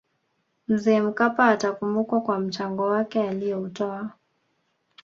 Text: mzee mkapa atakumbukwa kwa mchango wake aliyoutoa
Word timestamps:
mzee 0.67 1.01
mkapa 1.01 1.45
atakumbukwa 1.47 2.21
kwa 2.21 2.39
mchango 2.39 2.83
wake 2.87 3.27
aliyoutoa 3.29 4.11